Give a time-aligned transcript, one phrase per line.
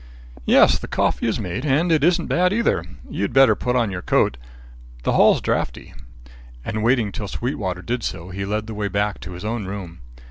[0.45, 2.83] "Yes, the coffee is made and it isn't bad either.
[3.07, 4.35] You'd better put on your coat;
[5.03, 5.93] the hall's draughty."
[6.65, 9.99] And waiting till Sweetwater did so, he led the way back to his own room.